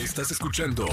[0.00, 0.86] Estás escuchando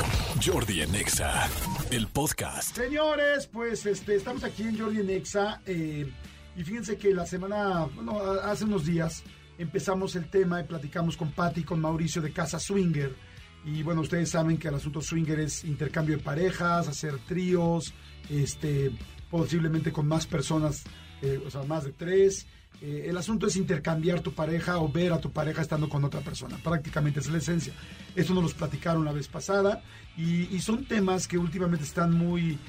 [0.46, 1.50] Jordi Anexa,
[1.92, 2.76] el podcast.
[2.76, 6.12] Señores, pues este, estamos aquí en Jordi en Exa eh,
[6.58, 9.24] y fíjense que la semana, bueno, hace unos días
[9.58, 13.16] empezamos el tema y platicamos con Patty y con Mauricio de Casa Swinger.
[13.64, 17.94] Y bueno, ustedes saben que el asunto swinger es intercambio de parejas, hacer tríos,
[18.30, 18.92] este,
[19.32, 20.84] posiblemente con más personas,
[21.22, 22.46] eh, o sea, más de tres.
[22.82, 26.22] Eh, el asunto es intercambiar tu pareja o ver a tu pareja estando con otra
[26.22, 26.58] persona.
[26.64, 27.74] Prácticamente es la esencia.
[28.16, 29.82] Esto nos los platicaron la vez pasada
[30.16, 32.60] y, son temas que últimamente están muy,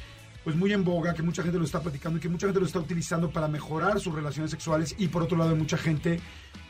[0.44, 2.66] pues muy en boga, que mucha gente lo está platicando y que mucha gente lo
[2.66, 6.20] está utilizando para mejorar sus relaciones sexuales y por otro lado hay mucha gente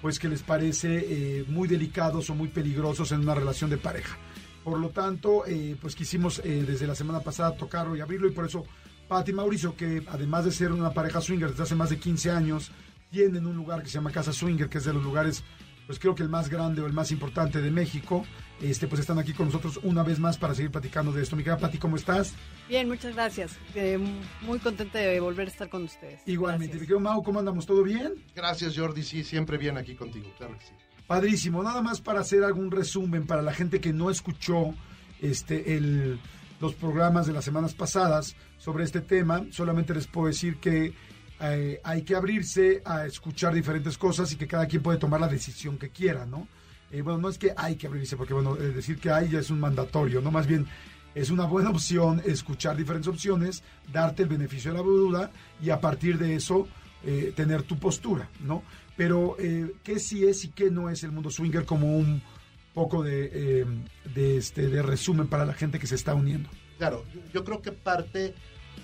[0.01, 4.17] pues que les parece eh, muy delicados o muy peligrosos en una relación de pareja.
[4.65, 8.47] Por lo tanto, eh, pues quisimos desde la semana pasada tocarlo y abrirlo y por
[8.47, 8.65] eso
[9.09, 12.71] Pati Mauricio, que además de ser una pareja swinger desde hace más de 15 años,
[13.11, 15.45] tienen un lugar que se llama Casa Swinger, que es de los lugares,
[15.87, 18.25] pues creo que el más grande o el más importante de México.
[18.61, 21.37] Este, pues están aquí con nosotros una vez más para seguir platicando de esto.
[21.37, 22.35] Mi querida Pati, ¿cómo estás?
[22.69, 23.57] Bien, muchas gracias.
[23.75, 23.99] Eh,
[24.43, 26.21] muy contenta de volver a estar con ustedes.
[26.27, 26.75] Igualmente.
[26.75, 27.67] Mi querido Mau, ¿cómo andamos?
[27.67, 28.15] ¿Todo bien?
[28.35, 29.03] Gracias, Jordi.
[29.03, 30.73] Sí, siempre bien aquí contigo, claro que sí.
[31.07, 31.63] Padrísimo.
[31.63, 34.75] Nada más para hacer algún resumen para la gente que no escuchó
[35.23, 36.21] este, el,
[36.61, 39.47] los programas de las semanas pasadas sobre este tema.
[39.51, 40.93] Solamente les puedo decir que
[41.41, 45.29] eh, hay que abrirse a escuchar diferentes cosas y que cada quien puede tomar la
[45.29, 46.49] decisión que quiera, ¿no?
[46.91, 49.39] Eh, bueno, no es que hay que abrirse, porque bueno, eh, decir que hay ya
[49.39, 50.31] es un mandatorio, ¿no?
[50.31, 50.67] Más bien
[51.15, 55.31] es una buena opción escuchar diferentes opciones, darte el beneficio de la duda
[55.63, 56.69] y a partir de eso
[57.37, 58.65] tener tu postura, ¿no?
[58.97, 62.21] Pero eh, qué sí es y qué no es el mundo swinger como un
[62.75, 63.65] poco de,
[64.15, 66.51] de, este, de resumen para la gente que se está uniendo.
[66.77, 68.35] Claro, yo creo que parte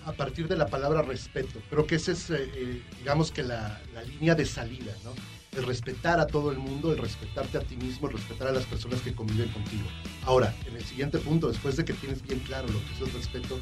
[0.05, 1.61] a partir de la palabra respeto.
[1.71, 5.13] Creo que esa es, eh, eh, digamos que la, la línea de salida, ¿no?
[5.59, 8.65] El respetar a todo el mundo, el respetarte a ti mismo, el respetar a las
[8.65, 9.85] personas que conviven contigo.
[10.25, 13.13] Ahora, en el siguiente punto, después de que tienes bien claro lo que es el
[13.13, 13.61] respeto,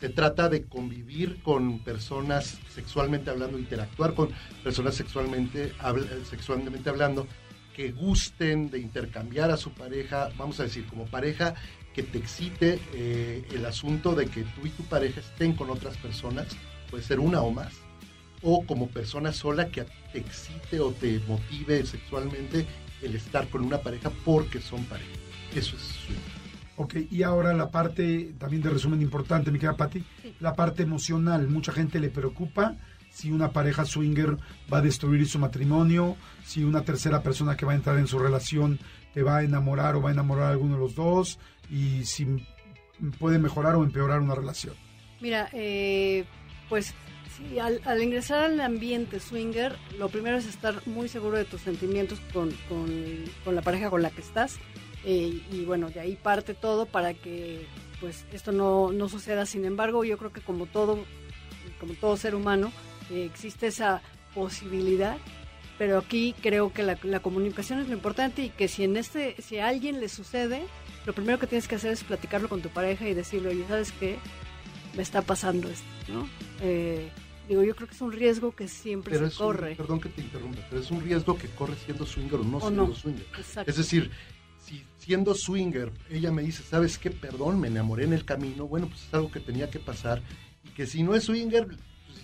[0.00, 4.30] se trata de convivir con personas sexualmente hablando, interactuar con
[4.62, 5.72] personas sexualmente,
[6.28, 7.26] sexualmente hablando,
[7.78, 11.54] que gusten de intercambiar a su pareja, vamos a decir, como pareja
[11.94, 15.96] que te excite eh, el asunto de que tú y tu pareja estén con otras
[15.96, 16.48] personas,
[16.90, 17.72] puede ser una o más,
[18.42, 22.66] o como persona sola que te excite o te motive sexualmente
[23.00, 25.12] el estar con una pareja porque son pareja.
[25.54, 26.18] Eso es swing.
[26.78, 30.34] Ok, y ahora la parte también de resumen importante, mi querida Pati, Sí.
[30.40, 31.46] la parte emocional.
[31.46, 32.74] Mucha gente le preocupa
[33.18, 34.36] si una pareja swinger
[34.72, 38.18] va a destruir su matrimonio, si una tercera persona que va a entrar en su
[38.20, 38.78] relación
[39.12, 42.26] te va a enamorar o va a enamorar a alguno de los dos, y si
[43.18, 44.74] puede mejorar o empeorar una relación.
[45.20, 46.24] Mira, eh,
[46.68, 46.94] pues
[47.36, 51.62] sí, al, al ingresar al ambiente swinger, lo primero es estar muy seguro de tus
[51.62, 52.86] sentimientos con, con,
[53.44, 54.58] con la pareja con la que estás.
[55.04, 57.66] eh, y bueno, de ahí parte todo para que
[58.00, 59.44] pues esto no, no suceda.
[59.44, 61.04] Sin embargo, yo creo que como todo,
[61.80, 62.70] como todo ser humano,
[63.10, 64.02] existe esa
[64.34, 65.16] posibilidad.
[65.78, 69.36] Pero aquí creo que la, la comunicación es lo importante y que si en este,
[69.40, 70.62] si a alguien le sucede,
[71.06, 73.92] lo primero que tienes que hacer es platicarlo con tu pareja y decirle, oye, ¿sabes
[73.92, 74.16] qué?
[74.96, 76.28] Me está pasando esto, ¿no?
[76.62, 77.08] Eh,
[77.48, 79.76] digo, yo creo que es un riesgo que siempre Pero se es un- corre.
[79.76, 82.60] perdón que te interrumpa, pero es un riesgo que corre siendo swinger o no O
[82.60, 82.94] siendo no.
[82.96, 83.26] swinger.
[83.38, 83.70] Exacto.
[83.70, 84.10] Es decir,
[84.58, 87.10] si siendo swinger ella me dice, ¿sabes qué?
[87.12, 90.22] Perdón, me enamoré en el camino, bueno, pues es algo que tenía que pasar.
[90.64, 91.68] Y que si no es swinger,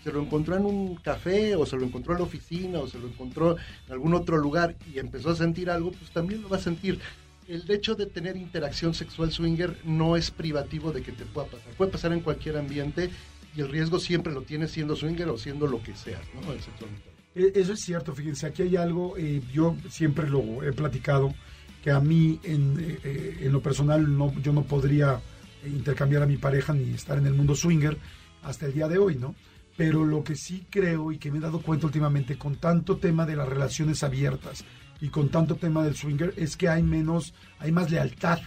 [0.04, 2.98] se lo encontró en un café, o se lo encontró en la oficina, o se
[2.98, 3.56] lo encontró
[3.87, 7.00] en algún otro lugar y empezó a sentir algo, pues también lo va a sentir.
[7.48, 11.72] El hecho de tener interacción sexual swinger no es privativo de que te pueda pasar.
[11.72, 13.09] Puede pasar en cualquier ambiente
[13.56, 16.42] y el riesgo siempre lo tienes siendo swinger o siendo lo que seas, ¿no?
[16.53, 17.09] Sexualmente.
[17.34, 21.34] Eh, Eso es cierto, fíjense, aquí hay algo, eh, yo siempre lo he platicado,
[21.82, 25.21] que a mí en, eh, eh, en lo personal no, yo no podría
[25.66, 27.97] intercambiar a mi pareja ni estar en el mundo swinger
[28.42, 29.34] hasta el día de hoy, ¿no?
[29.77, 33.27] Pero lo que sí creo y que me he dado cuenta últimamente con tanto tema
[33.27, 34.65] de las relaciones abiertas
[35.01, 38.39] y con tanto tema del swinger es que hay menos, hay más lealtad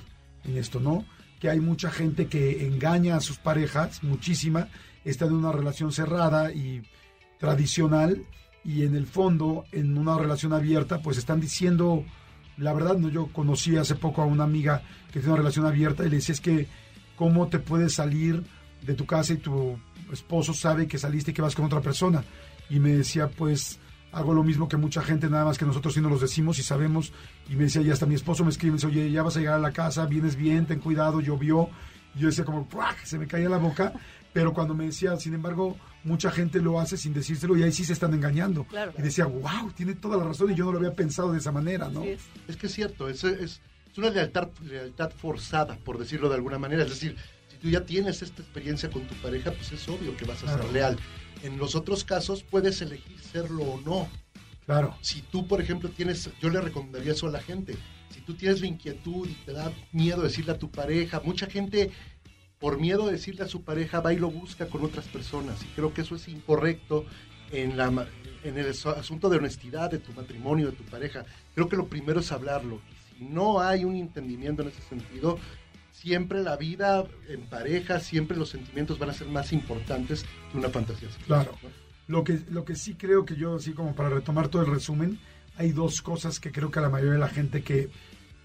[0.46, 1.06] en esto, ¿no?
[1.40, 4.70] Que hay mucha gente que engaña a sus parejas, muchísima,
[5.04, 6.82] está en una relación cerrada y
[7.40, 8.26] tradicional
[8.64, 12.04] y en el fondo, en una relación abierta, pues están diciendo,
[12.58, 16.06] la verdad, no yo conocí hace poco a una amiga que tiene una relación abierta
[16.06, 16.68] y le decía es que
[17.16, 18.44] cómo te puedes salir
[18.86, 19.80] de tu casa y tu
[20.12, 22.24] esposo sabe que saliste y que vas con otra persona.
[22.70, 23.80] Y me decía, pues
[24.12, 26.64] hago lo mismo que mucha gente, nada más que nosotros sí nos los decimos y
[26.64, 27.12] sabemos.
[27.50, 29.40] Y me decía, y hasta mi esposo me escribe, me dice, oye, ya vas a
[29.40, 31.70] llegar a la casa, vienes bien, ten cuidado, llovió.
[32.16, 32.68] Y yo decía como,
[33.04, 33.94] se me caía la boca.
[34.34, 37.84] Pero cuando me decía, sin embargo, mucha gente lo hace sin decírselo y ahí sí
[37.84, 38.66] se están engañando.
[38.66, 38.94] Claro.
[38.98, 41.52] Y decía, wow, tiene toda la razón y yo no lo había pensado de esa
[41.52, 42.04] manera, ¿no?
[42.04, 43.62] Es que es cierto, es, es
[43.98, 46.84] es una lealtad, lealtad forzada, por decirlo de alguna manera.
[46.84, 47.18] Es decir,
[47.58, 50.58] si tú ya tienes esta experiencia con tu pareja, pues es obvio que vas a
[50.58, 50.98] ser leal.
[51.42, 54.08] En los otros casos puedes elegir serlo o no.
[54.66, 54.96] Claro.
[55.02, 57.76] Si tú, por ejemplo, tienes, yo le recomendaría eso a la gente.
[58.10, 61.92] Si tú tienes la inquietud y te da miedo decirle a tu pareja, mucha gente
[62.60, 65.64] por miedo a decirle a su pareja va y lo busca con otras personas.
[65.64, 67.06] Y creo que eso es incorrecto
[67.52, 68.08] en, la,
[68.44, 71.26] en el asunto de honestidad de tu matrimonio, de tu pareja.
[71.56, 72.82] Creo que lo primero es hablarlo.
[72.92, 75.40] Y si no hay un entendimiento en ese sentido,
[76.02, 80.70] siempre la vida en pareja, siempre los sentimientos van a ser más importantes que una
[80.70, 81.58] fantasía Claro.
[82.08, 85.20] Lo que, lo que sí creo que yo, así como para retomar todo el resumen,
[85.58, 87.90] hay dos cosas que creo que a la mayoría de la gente que,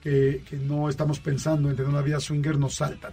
[0.01, 3.13] que, no estamos pensando en tener una vida swinger nos saltan.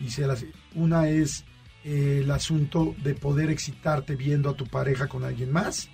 [0.00, 0.44] Y se las,
[0.74, 1.44] una es
[1.84, 5.90] eh, el asunto de poder excitarte viendo a tu pareja con alguien más,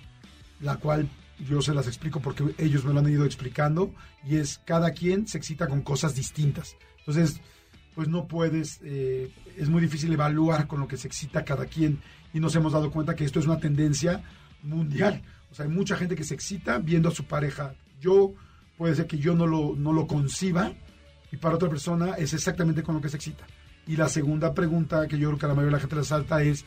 [0.61, 1.09] la cual
[1.49, 5.27] yo se las explico porque ellos me lo han ido explicando, y es cada quien
[5.27, 6.77] se excita con cosas distintas.
[6.99, 7.41] Entonces,
[7.97, 11.99] pues no puedes, eh, es muy difícil evaluar con lo que se excita cada quien
[12.31, 14.21] y nos hemos dado cuenta que esto es una tendencia
[14.61, 15.23] mundial.
[15.51, 17.73] O sea, hay mucha gente que se excita viendo a su pareja.
[17.99, 18.35] Yo,
[18.77, 20.73] puede ser que yo no lo, no lo conciba
[21.31, 23.47] y para otra persona es exactamente con lo que se excita.
[23.87, 26.03] Y la segunda pregunta que yo creo que a la mayoría de la gente le
[26.03, 26.65] salta es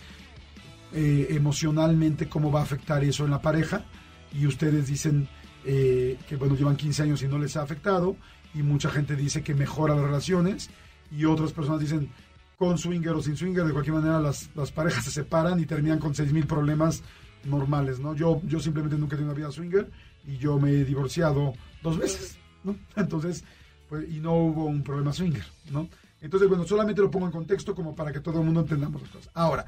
[0.92, 3.84] eh, emocionalmente cómo va a afectar eso en la pareja.
[4.32, 5.28] Y ustedes dicen
[5.64, 8.16] eh, que, bueno, llevan 15 años y no les ha afectado.
[8.52, 10.70] Y mucha gente dice que mejora las relaciones
[11.10, 12.10] y otras personas dicen
[12.56, 15.98] con swinger o sin swinger, de cualquier manera las, las parejas se separan y terminan
[15.98, 17.02] con 6.000 problemas
[17.44, 18.14] normales, ¿no?
[18.14, 19.90] Yo, yo simplemente nunca he tenido una vida swinger
[20.26, 22.76] y yo me he divorciado dos veces, ¿no?
[22.96, 23.44] Entonces,
[23.88, 25.88] pues, y no hubo un problema swinger, ¿no?
[26.20, 29.10] Entonces, bueno, solamente lo pongo en contexto como para que todo el mundo entendamos las
[29.10, 29.30] cosas.
[29.32, 29.64] Ahora,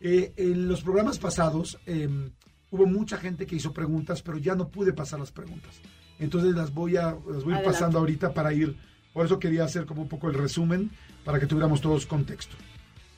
[0.00, 2.30] eh, en los programas pasados em,
[2.70, 5.80] hubo mucha gente que hizo preguntas, pero ya no pude pasar las preguntas.
[6.18, 8.76] Entonces las voy a, las voy a ir pasando ahorita para ir
[9.16, 10.90] por eso quería hacer como un poco el resumen
[11.24, 12.54] para que tuviéramos todos contexto.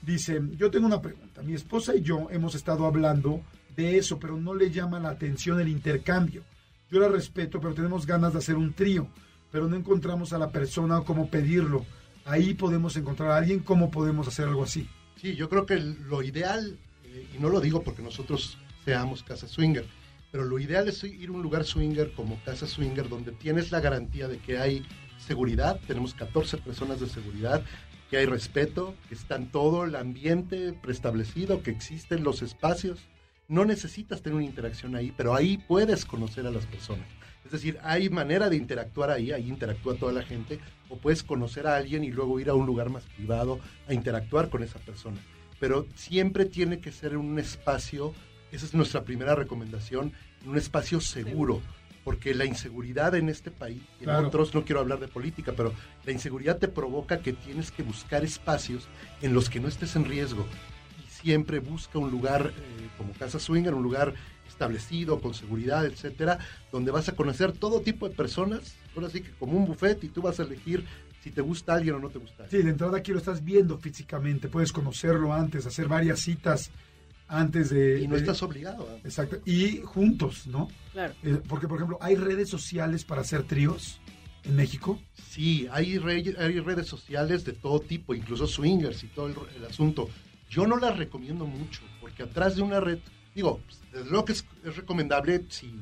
[0.00, 1.43] Dice, yo tengo una pregunta.
[1.43, 3.43] Mi esposa y yo hemos estado hablando
[3.75, 6.45] de eso, pero no le llama la atención el intercambio.
[6.89, 9.09] Yo la respeto, pero tenemos ganas de hacer un trío,
[9.50, 11.85] pero no encontramos a la persona o cómo pedirlo.
[12.25, 14.89] Ahí podemos encontrar a alguien, ¿cómo podemos hacer algo así?
[15.17, 19.49] Sí, yo creo que lo ideal, eh, y no lo digo porque nosotros seamos casa
[19.49, 19.85] swinger,
[20.31, 23.81] pero lo ideal es ir a un lugar swinger como casa swinger donde tienes la
[23.81, 24.87] garantía de que hay
[25.19, 27.62] seguridad, tenemos 14 personas de seguridad,
[28.11, 33.00] que hay respeto, que está en todo el ambiente preestablecido, que existen los espacios.
[33.49, 37.06] No necesitas tener una interacción ahí, pero ahí puedes conocer a las personas.
[37.44, 41.67] Es decir, hay manera de interactuar ahí, ahí interactúa toda la gente, o puedes conocer
[41.67, 45.19] a alguien y luego ir a un lugar más privado a interactuar con esa persona.
[45.59, 48.15] Pero siempre tiene que ser un espacio,
[48.53, 50.12] esa es nuestra primera recomendación,
[50.47, 51.62] un espacio seguro
[52.08, 55.75] porque la inseguridad en este país, en otros no quiero hablar de política, pero
[56.06, 58.88] la inseguridad te provoca que tienes que buscar espacios
[59.20, 60.46] en los que no estés en riesgo.
[61.06, 64.14] Y siempre busca un lugar eh, como Casa Swinger, un lugar
[64.49, 66.38] establecido, con seguridad, etcétera,
[66.72, 70.08] donde vas a conocer todo tipo de personas, ahora sí que como un buffet y
[70.08, 70.87] tú vas a elegir
[71.22, 72.49] si te gusta alguien o no te gusta.
[72.49, 76.70] Sí, de entrada aquí lo estás viendo físicamente, puedes conocerlo antes, hacer varias citas
[77.29, 78.01] antes de...
[78.01, 78.89] Y no estás obligado.
[79.05, 79.39] Exacto.
[79.45, 80.69] Y juntos, ¿no?
[80.93, 81.15] Claro.
[81.23, 84.01] Eh, porque, por ejemplo, ¿hay redes sociales para hacer tríos
[84.45, 84.99] en México?
[85.31, 90.08] Sí, hay, hay redes sociales de todo tipo, incluso swingers y todo el, asunto.
[90.51, 92.99] Yo no las recomiendo mucho, porque atrás de una red,
[93.35, 93.61] digo,
[93.93, 94.44] desde luego que es,
[94.77, 95.73] recomendable si...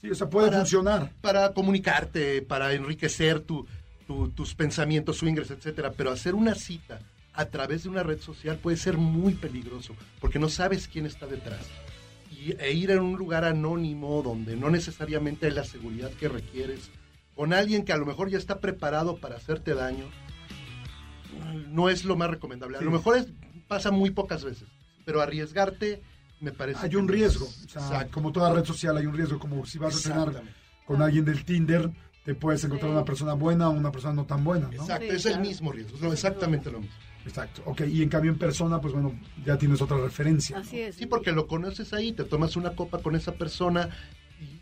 [0.00, 1.12] Sí, o sea, puede funcionar.
[1.20, 3.68] Para comunicarte, para enriquecer tu,
[4.34, 6.98] tus pensamientos swingers, etcétera, pero hacer una cita
[7.34, 11.26] a través de una red social puede ser muy peligroso, porque no sabes quién está
[11.26, 11.66] detrás.
[12.30, 16.90] Y, e ir a un lugar anónimo donde no necesariamente hay la seguridad que requieres,
[17.34, 20.06] con alguien que a lo mejor ya está preparado para hacerte daño,
[21.68, 22.78] no es lo más recomendable.
[22.78, 23.28] A lo mejor es,
[23.68, 24.68] pasa muy pocas veces,
[25.04, 26.02] pero arriesgarte
[26.40, 26.86] me parece...
[26.86, 27.48] Hay un riesgo,
[28.10, 30.42] como toda red social hay un riesgo, como si vas a cenar
[30.86, 31.90] con alguien del Tinder,
[32.24, 34.68] te puedes encontrar una persona buena o una persona no tan buena.
[34.72, 36.94] Exacto, es el mismo riesgo, es exactamente lo mismo.
[37.26, 39.12] Exacto, ok, y en cambio en persona, pues bueno,
[39.44, 40.58] ya tienes otra referencia.
[40.58, 40.96] Así es.
[40.96, 43.90] Sí, porque lo conoces ahí, te tomas una copa con esa persona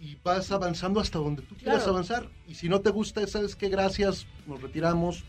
[0.00, 2.28] y, vas avanzando hasta donde tú quieras avanzar.
[2.46, 5.24] Y si no te gusta, sabes que gracias, nos retiramos,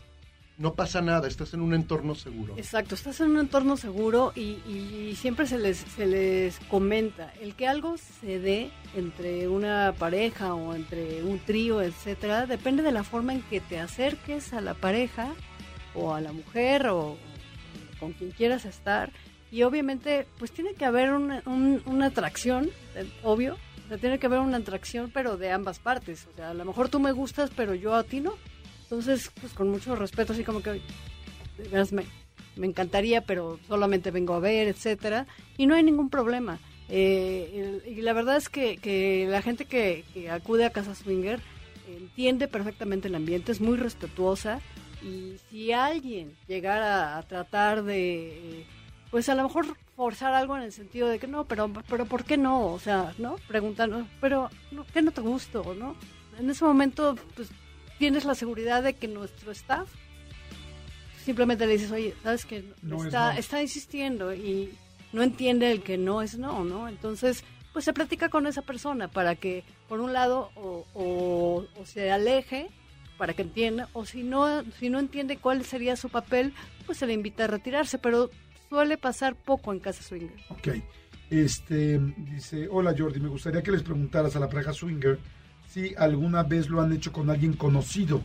[0.58, 2.54] no pasa nada, estás en un entorno seguro.
[2.58, 7.54] Exacto, estás en un entorno seguro y, y, siempre se les, se les comenta, el
[7.54, 13.04] que algo se dé entre una pareja o entre un trío, etcétera, depende de la
[13.04, 15.32] forma en que te acerques a la pareja
[15.94, 17.16] o a la mujer o
[17.98, 19.10] con quien quieras estar.
[19.50, 23.58] Y obviamente, pues tiene que haber una, una atracción, eh, obvio.
[23.84, 26.26] O sea, tiene que haber una atracción, pero de ambas partes.
[26.32, 28.34] O sea, a lo mejor tú me gustas, pero yo a ti no.
[28.84, 32.04] Entonces, pues con mucho respeto, así como que de veras me,
[32.56, 36.58] me encantaría, pero solamente vengo a ver, etcétera, y no hay ningún problema.
[36.88, 41.40] Eh, y la verdad es que, que la gente que, que acude a Casa Swinger
[41.88, 44.60] entiende perfectamente el ambiente, es muy respetuosa,
[45.02, 48.66] y si alguien llegara a tratar de, eh,
[49.10, 49.66] pues a lo mejor
[49.96, 52.66] forzar algo en el sentido de que no, pero, pero ¿por qué no?
[52.72, 53.36] O sea, ¿no?
[53.48, 55.96] Preguntando, pero no, ¿qué no te gusta, o no?
[56.38, 57.48] En ese momento, pues
[57.98, 59.88] tienes la seguridad de que nuestro staff
[61.24, 63.38] simplemente le dices, oye, ¿sabes que No es está, no.
[63.38, 64.72] está insistiendo y
[65.12, 66.88] no entiende el que no es no, ¿no?
[66.88, 71.86] Entonces, pues se platica con esa persona para que, por un lado, o, o- o
[71.86, 72.68] se aleje
[73.22, 76.52] para que entienda, o si no, si no entiende cuál sería su papel,
[76.86, 78.30] pues se le invita a retirarse, pero
[78.68, 80.36] suele pasar poco en casa swinger.
[80.48, 80.70] Ok.
[81.30, 85.20] Este, dice, hola Jordi, me gustaría que les preguntaras a la pareja swinger
[85.68, 88.22] si alguna vez lo han hecho con alguien conocido,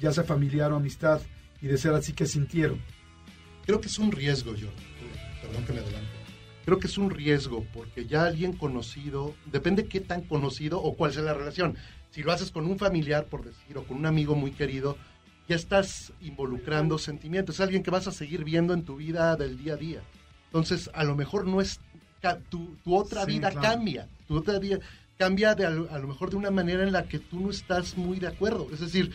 [0.00, 1.20] ya sea familiar o amistad,
[1.60, 2.80] y de ser así que sintieron.
[3.66, 4.68] Creo que es un riesgo, yo.
[5.42, 6.17] Perdón que me adelante.
[6.68, 11.14] Creo que es un riesgo porque ya alguien conocido, depende qué tan conocido o cuál
[11.14, 11.78] sea la relación.
[12.10, 14.98] Si lo haces con un familiar, por decir, o con un amigo muy querido,
[15.48, 17.54] ya estás involucrando sentimientos.
[17.54, 20.02] Es alguien que vas a seguir viendo en tu vida del día a día.
[20.44, 21.80] Entonces, a lo mejor no es.
[22.50, 23.66] Tu, tu otra Sí, vida claro.
[23.66, 24.06] cambia.
[24.26, 24.78] Tu otra vida
[25.16, 28.18] cambia de, a lo mejor de una manera en la que tú no estás muy
[28.18, 28.68] de acuerdo.
[28.74, 29.10] Es decir,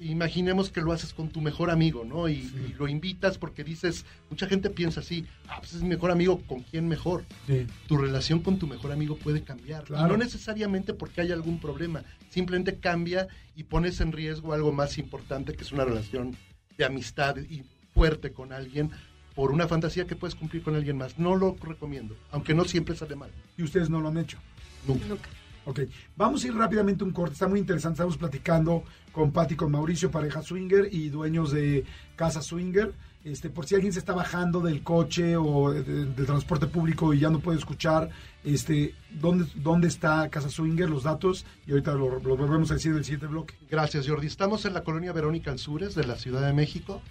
[0.00, 2.28] imaginemos que lo haces con tu mejor amigo, ¿no?
[2.28, 2.66] Y, Sí.
[2.70, 6.40] y lo invitas porque dices, mucha gente piensa así, ah, pues es mi mejor amigo,
[6.46, 7.24] ¿con quién mejor?
[7.46, 7.66] Sí.
[7.86, 9.84] Tu relación con tu mejor amigo puede cambiar.
[9.84, 10.06] Claro.
[10.06, 14.96] Y no necesariamente porque haya algún problema, simplemente cambia y pones en riesgo algo más
[14.98, 16.36] importante que es una relación
[16.78, 18.90] de amistad y fuerte con alguien
[19.34, 21.18] por una fantasía que puedes cumplir con alguien más.
[21.18, 23.30] No lo recomiendo, aunque no siempre sale mal.
[23.58, 24.38] Y ustedes no lo han hecho.
[24.86, 25.06] Nunca.
[25.06, 25.28] Nunca.
[25.66, 25.80] Ok,
[26.16, 30.10] vamos a ir rápidamente un corte, está muy interesante, estamos platicando con Patti, con Mauricio,
[30.10, 31.84] pareja swinger y dueños de
[32.16, 32.92] casa swinger.
[33.22, 37.12] Este, por si alguien se está bajando del coche o de- de- del transporte público
[37.12, 38.08] y ya no puede escuchar,
[38.42, 40.88] este, ¿dónde, dónde está Casa Swinger?
[40.88, 43.54] Los datos, y ahorita lo, lo volvemos a decir en el siguiente bloque.
[43.70, 44.26] Gracias, Jordi.
[44.26, 47.02] Estamos en la colonia Verónica Ansures de la Ciudad de México,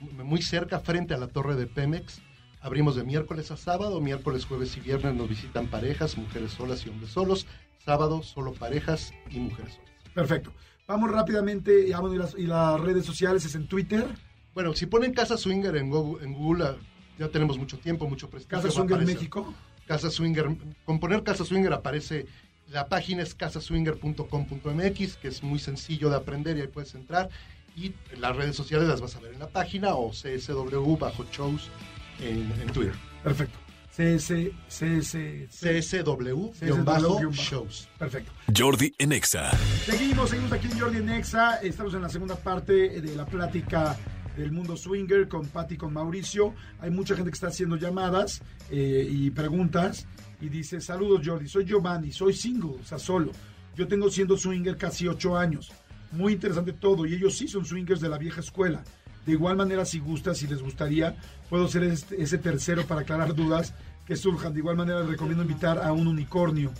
[0.00, 2.22] muy cerca, frente a la torre de Pemex.
[2.62, 6.88] Abrimos de miércoles a sábado, miércoles, jueves y viernes nos visitan parejas, mujeres solas y
[6.88, 7.46] hombres solos.
[7.88, 9.90] Sábado, solo parejas y mujeres solas.
[10.12, 10.52] Perfecto.
[10.86, 14.06] Vamos rápidamente, y, las, y las redes sociales es en Twitter,
[14.52, 16.76] Bueno, si ponen Casa Swinger en Google, en Google,
[17.18, 18.58] ya tenemos mucho tiempo, mucho prestigio.
[18.58, 19.06] Casa Swinger.
[19.06, 19.54] México.
[19.86, 20.54] Casa Swinger,
[20.84, 22.26] con poner Casa Swinger aparece,
[22.70, 27.30] la página es casaswinger.com.mx, que es muy sencillo de aprender y ahí puedes entrar.
[27.74, 31.70] Y las redes sociales las vas a ver en la página o CSW bajo shows
[32.20, 32.96] en, en Twitter.
[33.24, 33.57] Perfecto.
[33.98, 35.16] CS, CS,
[35.50, 37.88] CSW-shows.
[37.98, 38.30] Perfecto.
[38.56, 39.50] Jordi en Exa.
[39.84, 41.56] Seguimos, seguimos aquí en Jordi Nexa.
[41.56, 43.96] Estamos en la segunda parte de la plática
[44.36, 46.54] del mundo swinger con Patti y con Mauricio.
[46.78, 48.40] Hay mucha gente que está haciendo llamadas
[48.70, 50.06] eh, y preguntas.
[50.40, 53.32] Y dice, saludos Jordi, soy Giovanni, soy single, o sea, solo.
[53.74, 55.72] Yo tengo siendo swinger casi ocho años.
[56.12, 57.04] Muy interesante todo.
[57.04, 58.84] Y ellos sí son swingers de la vieja escuela.
[59.28, 61.14] De igual manera, si gusta, si les gustaría,
[61.50, 63.74] puedo ser este- ese tercero para aclarar dudas
[64.06, 64.54] que surjan.
[64.54, 66.72] De igual manera, les recomiendo invitar a un unicornio.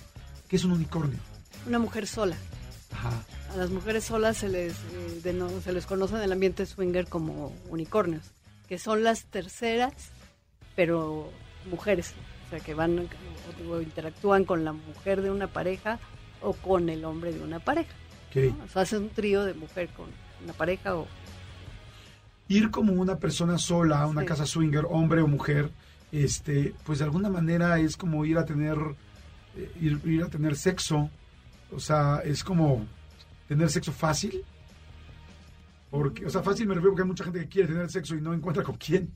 [0.49, 1.19] ¿Qué es un unicornio?
[1.67, 2.37] Una mujer sola.
[2.91, 3.23] Ajá.
[3.53, 7.53] A las mujeres solas se les, eh, se les conoce en el ambiente swinger como
[7.69, 8.25] unicornios,
[8.67, 9.93] que son las terceras,
[10.75, 11.31] pero
[11.71, 12.15] mujeres.
[12.47, 13.11] O sea, que van
[13.69, 15.99] o, interactúan con la mujer de una pareja
[16.41, 17.93] o con el hombre de una pareja.
[18.31, 18.57] Ok.
[18.57, 18.65] ¿no?
[18.65, 20.07] O sea, hacen un trío de mujer con
[20.43, 21.07] una pareja o...
[22.49, 24.27] ir como una persona sola a una Sí.
[24.27, 25.71] casa swinger, hombre o mujer,
[26.13, 28.79] este, pues de alguna manera es como ir a tener,
[29.57, 31.11] eh, ir, ir a tener sexo.
[31.71, 32.87] O sea, es como
[33.49, 34.43] tener sexo fácil.
[35.91, 38.21] Porque, o sea, fácil me refiero porque hay mucha gente que quiere tener sexo y
[38.21, 39.11] no encuentra con quién.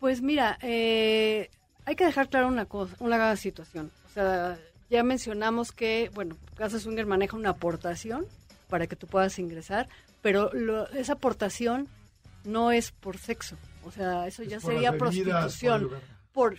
[0.00, 1.50] Pues mira, eh,
[1.84, 3.90] hay que dejar claro una cosa, una situación.
[4.06, 4.58] O sea,
[4.90, 8.26] ya mencionamos que, bueno, Casa Swinger maneja una aportación
[8.68, 9.88] para que tú puedas ingresar,
[10.22, 11.88] pero lo- esa aportación
[12.44, 13.56] no es por sexo.
[13.84, 15.90] O sea, eso Es ya sería por prostitución.
[16.32, 16.58] Por,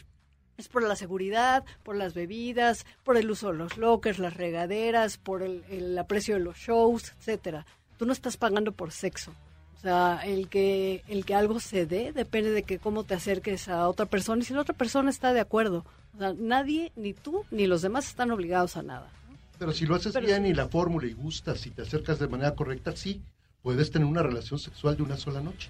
[0.57, 5.17] es por la seguridad, por las bebidas, por el uso de los lockers, las regaderas,
[5.17, 7.65] por el, el aprecio de los shows, etcétera.
[7.98, 9.33] Tú no estás pagando por sexo.
[9.77, 13.69] O sea, el que, el que algo se dé depende de que cómo te acerques
[13.69, 15.86] a otra persona y si la otra persona está de acuerdo.
[16.15, 19.09] O sea, nadie, ni tú, ni los demás están obligados a nada.
[19.57, 20.50] Pero si lo haces Pero bien sí.
[20.50, 23.21] y la fórmula y gustas y te acercas de manera correcta, sí,
[23.63, 25.69] puedes tener una relación sexual de una sola noche.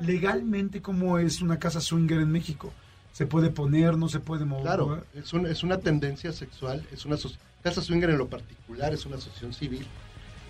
[0.00, 2.72] Legalmente, ¿cómo es una casa swinger en México?
[3.12, 4.64] ¿Se puede poner, no se puede mover?
[4.64, 7.16] Claro, es, un- es una tendencia sexual, es una
[7.62, 9.86] casa swinger en lo particular, es una asociación civil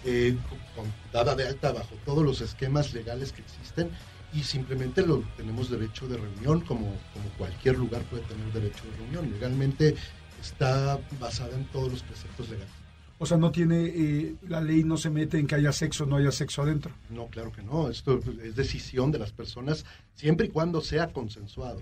[0.06, 0.36] eh,
[0.74, 3.90] con- dada de alta bajo todos los esquemas legales que existen
[4.34, 8.96] y simplemente lo tenemos derecho de reunión como, como cualquier lugar puede tener derecho de
[8.98, 9.30] reunión.
[9.30, 9.94] Legalmente
[10.42, 12.72] está basada en todos los preceptos legales.
[13.18, 16.06] O sea, no tiene, eh, la ley no se mete en que haya sexo o
[16.06, 16.92] no haya sexo adentro.
[17.10, 17.88] No, claro que no.
[17.88, 21.80] Esto es decisión de las personas siempre y cuando sea consensuado.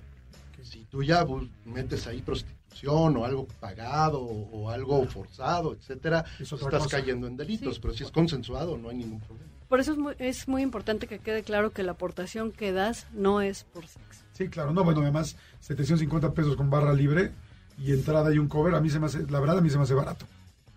[0.62, 6.24] Si tú ya bu- metes ahí prostitución o algo pagado o, o algo forzado, etcétera,
[6.38, 6.98] Es otra estás cosa.
[7.00, 7.74] cayendo en delitos.
[7.74, 7.80] Sí.
[7.82, 9.50] Pero si es consensuado, no hay ningún problema.
[9.68, 13.06] Por eso es muy, es muy importante que quede claro que la aportación que das
[13.12, 14.22] no es por sexo.
[14.34, 14.72] Sí, claro.
[14.72, 17.32] No, bueno, además, 750 pesos con barra libre
[17.78, 19.78] y entrada y un cover, a mí se me hace, la verdad, a mí se
[19.78, 20.26] me hace barato.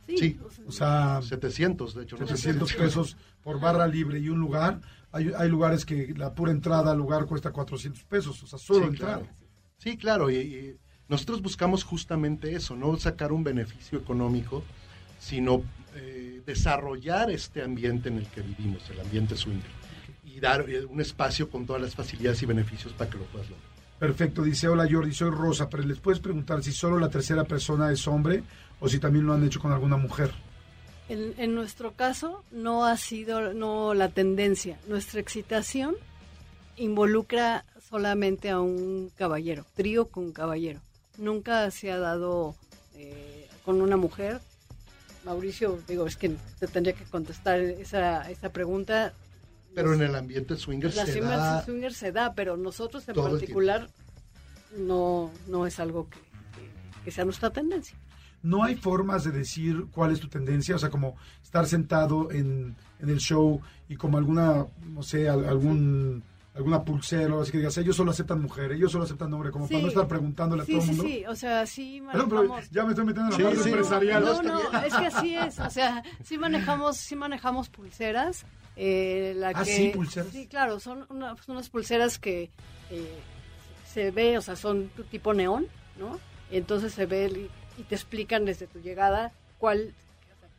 [0.07, 0.39] Sí.
[0.67, 2.17] O sea, 700, de hecho.
[2.17, 2.77] no 700 sé.
[2.77, 4.81] pesos por barra libre y un lugar.
[5.11, 8.81] Hay, hay lugares que la pura entrada al lugar cuesta 400 pesos, o sea, solo
[8.81, 9.19] Sí, entrar.
[9.19, 9.33] claro.
[9.77, 10.29] Sí, claro.
[10.31, 14.63] Y, y nosotros buscamos justamente eso, no sacar un beneficio económico,
[15.19, 15.63] sino
[15.95, 19.69] eh, desarrollar este ambiente en el que vivimos, el ambiente swinger,
[20.23, 23.49] y dar eh, un espacio con todas las facilidades y beneficios para que lo puedas
[23.49, 23.74] lograr.
[23.99, 27.91] Perfecto, dice, hola Jordi, soy Rosa, pero les puedes preguntar si solo la tercera persona
[27.91, 28.43] es hombre
[28.79, 30.31] o si también lo han hecho con alguna mujer.
[31.07, 34.79] En, en nuestro caso no ha sido no la tendencia.
[34.87, 35.95] Nuestra excitación
[36.77, 40.81] involucra solamente a un caballero, trío con caballero.
[41.17, 42.55] Nunca se ha dado
[42.95, 44.41] eh, con una mujer.
[45.23, 49.13] Mauricio, digo, es que te tendría que contestar esa, esa pregunta.
[49.75, 51.63] Pero en el ambiente swinger La se da...
[51.65, 53.89] swinger se da, pero nosotros en particular
[54.77, 56.19] no, no es algo que,
[57.03, 57.97] que- sea nuestra tendencia.
[58.41, 62.75] No hay formas de decir cuál es tu tendencia, o sea, como estar sentado en,
[62.99, 66.23] en el show y como alguna, no sé, al- algún
[66.55, 69.51] alguna pulsera o algo así que digas, ellos solo aceptan mujeres, ellos solo aceptan hombres,
[69.51, 69.73] como Sí.
[69.73, 71.03] para no estar preguntándole a Sí, todo el sí, mundo.
[71.09, 72.71] sí, o sea, sí Perdón, pero manejamos...
[72.71, 73.69] ya me estoy metiendo en la Sí, parte sí.
[73.69, 74.23] empresarial.
[74.23, 78.45] No, no, es que así es, o sea, sí manejamos, sí manejamos pulseras.
[78.77, 80.31] eh, la Ah, que, sí, pulseras.
[80.33, 82.49] Sí, claro, son una- son unas pulseras que
[82.89, 83.07] eh,
[83.87, 86.19] se ve, o sea, son tu tipo neón, ¿no?
[86.51, 89.93] Entonces se ve el- y te explican desde tu llegada cuál,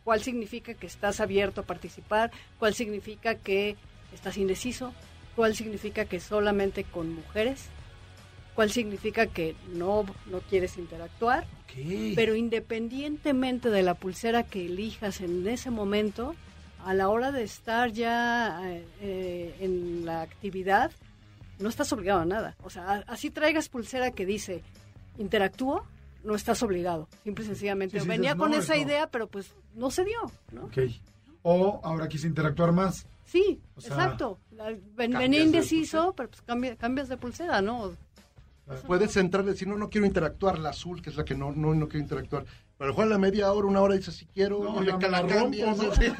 [0.05, 3.77] cuál significa que estás abierto a participar, cuál significa que
[4.15, 4.95] estás indeciso,
[5.37, 7.67] cuál significa que solamente con mujeres,
[8.55, 11.47] cuál significa que no, no quieres interactuar.
[12.15, 16.35] Pero independientemente de la pulsera que elijas en ese momento,
[16.83, 20.91] a la hora de estar ya eh, eh, en la actividad,
[21.59, 22.57] no estás obligado a nada.
[22.63, 24.63] O sea, así traigas pulsera que dice
[25.19, 25.85] interactúo,
[26.25, 27.09] no estás obligado.
[27.25, 27.99] Simple y sencillamente.
[27.99, 28.81] Sí, sí, Venía con esa no.
[28.81, 30.19] idea, pero pues no se dio,
[30.53, 30.71] ¿no?
[31.49, 33.07] O ahora quise interactuar más.
[33.25, 34.41] Sí, O sea, exacto.
[34.51, 37.93] La- ven- cambias venía de indeciso, pero pues cambia- cambias de pulsera, ¿no?
[38.89, 41.53] Puedes entrar y decir, no, no quiero interactuar, la azul, que es la que no,
[41.53, 42.47] no, no quiero interactuar.
[42.79, 45.23] Pero a la media hora, una hora, dices, si quiero, No, y te me la
[45.23, 45.69] la cambian.
[45.79, 45.95] rompo, ¿no?
[45.95, 46.13] sí.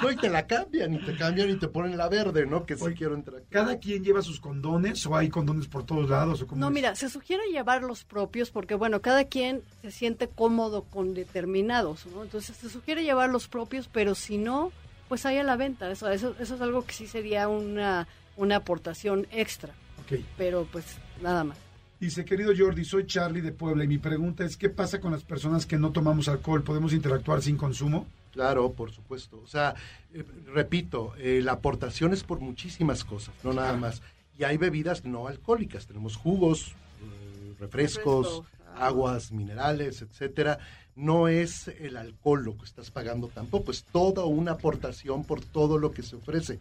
[0.00, 2.64] No, y te la cambian, y te cambian y te ponen la verde, ¿no?
[2.66, 3.50] Que sí Oye, quiero interactuar.
[3.50, 6.40] ¿Cada quien lleva sus condones o hay condones por todos lados?
[6.42, 6.72] O cómo No, es?
[6.72, 12.06] mira, se sugiere llevar los propios porque, bueno, cada quien se siente cómodo con determinados,
[12.06, 12.22] ¿no?
[12.22, 14.70] Entonces se sugiere llevar los propios, pero si no,
[15.08, 15.90] pues hay a la venta.
[15.90, 19.72] Eso, eso, eso es algo que sí sería una, una aportación extra,
[20.04, 20.20] Ok.
[20.36, 20.84] pero pues
[21.20, 21.58] nada más.
[22.04, 25.22] Dice, querido Jordi, soy Charlie de Puebla y mi pregunta es, ¿qué pasa con las
[25.24, 26.62] personas que no tomamos alcohol?
[26.62, 28.06] ¿Podemos interactuar sin consumo?
[28.30, 29.40] Claro, por supuesto.
[29.42, 29.74] O sea,
[30.12, 34.02] eh, repito, eh, la aportación es por muchísimas cosas, no nada más.
[34.38, 35.86] Y hay bebidas no alcohólicas.
[35.86, 40.58] Tenemos jugos, eh, refrescos, Refresco, aguas, minerales, etcétera.
[40.96, 45.78] No es el alcohol lo que estás pagando tampoco, es toda una aportación por todo
[45.78, 46.58] lo que se ofrece.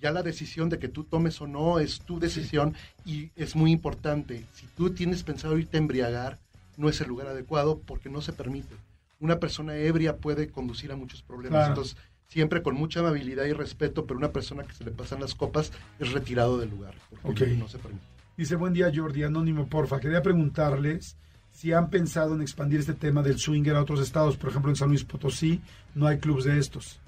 [0.00, 3.72] Ya la decisión de que tú tomes o no es tu decisión y es muy
[3.72, 4.44] importante.
[4.52, 6.38] Si tú tienes pensado irte a embriagar,
[6.76, 8.74] no es el lugar adecuado porque no se permite.
[9.20, 11.58] Una persona ebria puede conducir a muchos problemas.
[11.60, 11.68] Claro.
[11.72, 11.96] Entonces,
[12.28, 15.72] siempre con mucha amabilidad y respeto, pero una persona que se le pasan las copas
[15.98, 17.50] es retirado del lugar porque Ok.
[17.58, 18.04] no se permite.
[18.36, 19.98] Dice, buen día Jordi, anónimo, porfa.
[19.98, 21.16] Quería preguntarles
[21.50, 24.36] si han pensado en expandir este tema del swinger a otros estados.
[24.36, 25.62] Por ejemplo, en San Luis Potosí
[25.94, 27.00] no hay clubs de estos.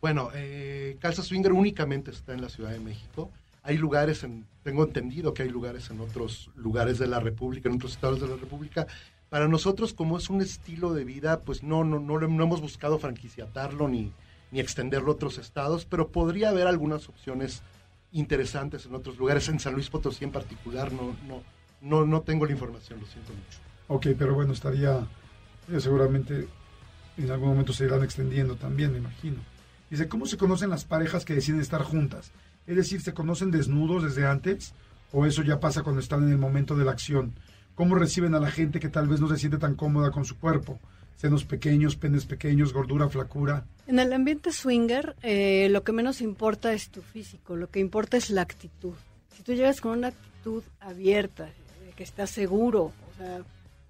[0.00, 3.30] Bueno, eh, Calza Swinger únicamente está en la Ciudad de México.
[3.62, 7.76] Hay lugares, en, tengo entendido que hay lugares en otros lugares de la República, en
[7.76, 8.86] otros estados de la República.
[9.28, 12.98] Para nosotros, como es un estilo de vida, pues no, no, no, no hemos buscado
[12.98, 14.12] franquiciatarlo ni,
[14.52, 17.62] ni extenderlo a otros estados, pero podría haber algunas opciones
[18.12, 19.48] interesantes en otros lugares.
[19.48, 21.42] En San Luis Potosí en particular, no, no,
[21.82, 23.58] no, no tengo la información, lo siento mucho.
[23.88, 25.06] Ok, pero bueno, estaría,
[25.70, 26.48] eh, seguramente
[27.16, 29.38] en algún momento se irán extendiendo también, me imagino.
[29.90, 32.30] Dice, ¿cómo se conocen las parejas que deciden estar juntas?
[32.66, 34.74] Es decir, ¿se conocen desnudos desde antes?
[35.12, 37.32] ¿O eso ya pasa cuando están en el momento de la acción?
[37.74, 40.38] ¿Cómo reciben a la gente que tal vez no se siente tan cómoda con su
[40.38, 40.78] cuerpo?
[41.18, 43.64] senos pequeños, penes pequeños, gordura, flacura.
[43.88, 48.16] En el ambiente swinger, eh, lo que menos importa es tu físico, lo que importa
[48.16, 48.94] es la actitud.
[49.36, 51.48] Si tú llegas con una actitud abierta,
[51.96, 53.40] que estás seguro, o sea,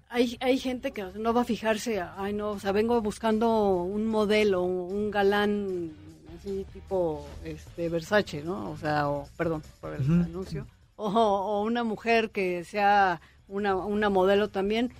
[0.09, 4.07] hay, hay gente que no va a fijarse, ay no, o sea, vengo buscando un
[4.07, 5.93] modelo, un galán
[6.37, 8.71] así tipo este Versace, ¿no?
[8.71, 14.09] O sea, o, perdón por el anuncio, o, o, una mujer que sea una, una
[14.09, 14.91] modelo también.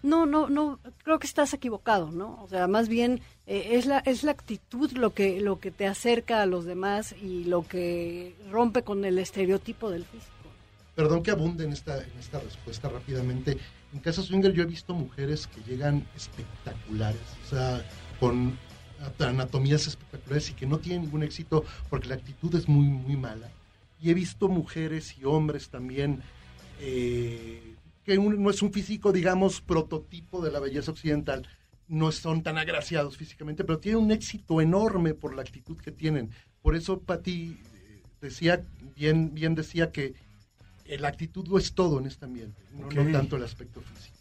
[0.00, 2.40] No, no, no, creo que estás equivocado, ¿no?
[2.44, 5.88] O sea, más bien eh, es la es la actitud lo que lo que te
[5.88, 10.32] acerca a los demás y lo que rompe con el estereotipo del físico.
[10.94, 13.58] Perdón que abunde en esta en esta respuesta rápidamente.
[13.92, 17.84] En Casa Swinger yo he visto mujeres que llegan espectaculares, o sea,
[18.20, 18.58] con
[19.18, 23.48] anatomías espectaculares y que no tienen ningún éxito porque la actitud es muy, muy mala.
[24.00, 26.22] Y he visto mujeres y hombres también
[26.80, 27.74] eh,
[28.04, 31.46] que no es un físico, digamos, prototipo de la belleza occidental,
[31.88, 36.30] no son tan agraciados físicamente, pero tienen un éxito enorme por la actitud que tienen.
[36.62, 40.14] Por eso Patti eh, decía, bien, bien decía que
[40.96, 44.16] la actitud lo es todo en este ambiente, no, tanto el aspecto físico.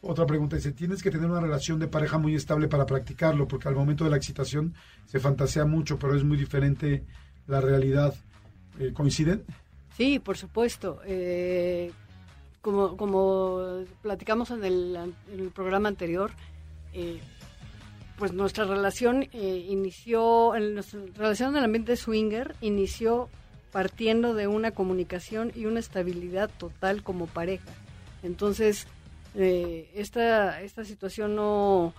[0.00, 3.68] Otra pregunta dice, tienes que tener una relación de pareja muy estable para practicarlo, porque
[3.68, 4.74] al momento de la excitación
[5.06, 7.04] se fantasea mucho, pero es muy diferente
[7.48, 8.14] la realidad.
[8.78, 9.42] Eh, ¿Coinciden?
[9.96, 11.00] Sí, por supuesto.
[11.04, 11.90] Eh,
[12.60, 16.30] como, como platicamos en el, programa anterior,
[16.92, 17.18] eh,
[18.18, 23.28] pues nuestra relación inició, nuestra relación en el ambiente swinger inició
[23.72, 27.70] partiendo de una comunicación y una estabilidad total como pareja.
[28.22, 28.86] Entonces,
[29.34, 31.94] eh, esta, esta situación no,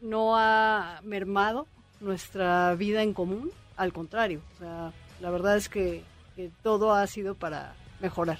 [0.00, 1.66] no ha mermado
[2.00, 6.02] nuestra vida en común, al contrario, o sea, la verdad es que,
[6.64, 8.38] todo ha sido para mejorar.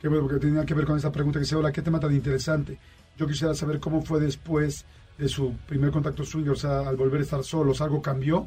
[0.00, 2.14] Qué bueno, porque tenía que ver con esta pregunta que se hola, qué tema tan
[2.14, 2.78] interesante.
[3.18, 4.86] Yo quisiera saber cómo fue después
[5.18, 8.46] de su primer contacto suyo, o sea, al volver a estar solos, ¿algo cambió?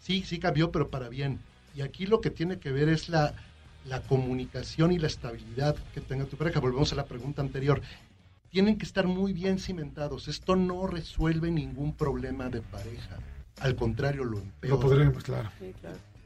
[0.00, 1.38] Sí, sí cambió, pero para bien.
[1.74, 3.34] Y aquí lo que tiene que ver es la,
[3.86, 6.60] la comunicación y la estabilidad que tenga tu pareja.
[6.60, 7.80] Volvemos a la pregunta anterior.
[8.50, 10.28] Tienen que estar muy bien cimentados.
[10.28, 13.18] Esto no resuelve ningún problema de pareja.
[13.60, 14.76] Al contrario, lo empeora.
[14.76, 15.50] Lo podremos, claro.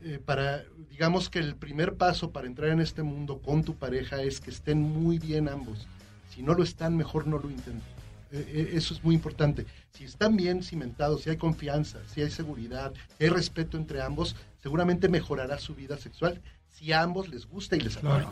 [0.02, 4.22] Eh, para, digamos que el primer paso para entrar en este mundo con tu pareja
[4.22, 5.86] es que estén muy bien ambos.
[6.30, 7.95] Si no lo están, mejor no lo intenten.
[8.32, 9.66] Eh, eh, eso es muy importante.
[9.92, 14.36] Si están bien cimentados, si hay confianza, si hay seguridad, si hay respeto entre ambos,
[14.62, 18.26] seguramente mejorará su vida sexual si a ambos les gusta y les atrae.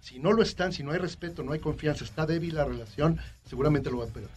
[0.00, 3.18] Si no lo están, si no hay respeto, no hay confianza, está débil la relación,
[3.48, 4.30] seguramente lo va a perder.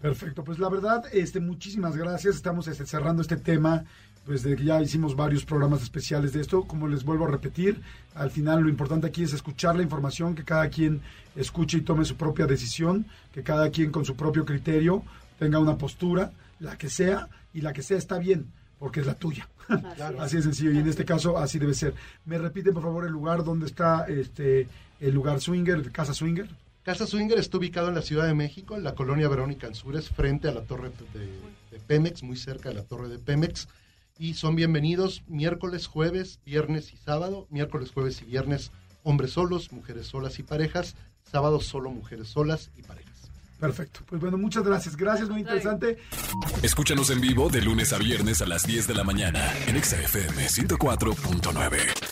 [0.00, 2.34] Perfecto, pues la verdad, este, muchísimas gracias.
[2.34, 3.84] Estamos este, cerrando este tema,
[4.24, 6.62] pues de que ya hicimos varios programas especiales de esto.
[6.64, 7.80] Como les vuelvo a repetir,
[8.14, 11.00] al final lo importante aquí es escuchar la información, que cada quien
[11.36, 15.02] escuche y tome su propia decisión, que cada quien con su propio criterio
[15.38, 18.46] tenga una postura, la que sea, y la que sea está bien,
[18.78, 19.48] porque es la tuya.
[20.18, 20.44] Así, es.
[20.44, 21.94] sencillo, y en este caso así debe ser.
[22.24, 24.68] ¿Me repiten, por favor, el lugar donde está este
[25.00, 26.48] el lugar swinger, Casa Swinger?
[26.84, 30.48] Casa Swinger está ubicado en la Ciudad de México, en la colonia Verónica Anzures, frente
[30.48, 33.68] a la torre de, Pemex, muy cerca de la torre de Pemex.
[34.18, 37.46] Y son bienvenidos miércoles, jueves, viernes y sábado.
[37.50, 38.70] Miércoles, jueves y viernes,
[39.02, 40.94] hombres solos, mujeres solas y parejas.
[41.22, 43.12] Sábado, solo mujeres solas y parejas.
[43.58, 44.00] Perfecto.
[44.06, 44.96] Pues bueno, muchas gracias.
[44.96, 45.96] Gracias, muy interesante.
[46.62, 50.48] Escúchanos en vivo de lunes a viernes a las 10 de la mañana en XFM
[50.48, 52.11] 104.9.